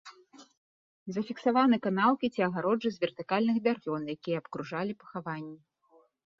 Зафіксаваны 1.17 1.77
канаўкі 1.85 2.31
ці 2.33 2.45
агароджы 2.47 2.89
з 2.97 3.01
вертыкальных 3.05 3.55
бярвён, 3.69 4.01
якія 4.17 4.37
абкружалі 4.45 4.91
пахаванні. 5.07 5.57